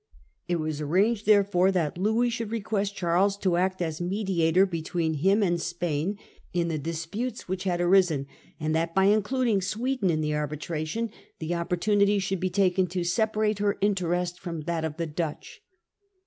It 0.47 0.55
was 0.55 0.81
arranged 0.81 1.27
therefore 1.27 1.71
that 1.73 1.95
Louis 1.95 2.31
should 2.31 2.49
request 2.49 2.95
Charles 2.95 3.37
to 3.37 3.55
act 3.55 3.83
as 3.83 4.01
mediator 4.01 4.65
between 4.65 5.13
him 5.13 5.43
and 5.43 5.61
Spain 5.61 6.17
in 6.53 6.69
the 6.69 6.79
disputes 6.79 7.47
which 7.47 7.65
had 7.65 7.79
arisen, 7.79 8.25
and 8.59 8.73
that 8.73 8.95
by 8.95 9.05
including 9.05 9.61
Sweden 9.61 10.09
in 10.09 10.21
the 10.21 10.33
arbitration 10.33 11.11
the 11.37 11.53
opportunity 11.53 12.17
should 12.17 12.39
be 12.39 12.49
taken 12.49 12.87
to 12.87 13.03
separate 13.03 13.59
her 13.59 13.77
interest 13.79 14.39
from 14.39 14.61
that 14.61 14.83
of 14.83 14.97
the 14.97 15.05
Dutch. 15.05 15.61